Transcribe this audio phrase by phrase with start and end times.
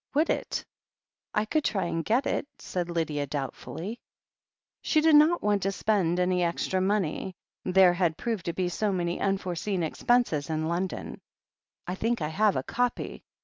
[0.15, 0.65] "Would it?
[1.35, 3.99] I could try and get it." said Lydia doubtftdly.
[4.81, 7.35] She did not want to spend any extra money.
[7.65, 11.21] There had proved to be so many unforeseen expenses in London.
[11.85, 13.23] "I think I have a copy.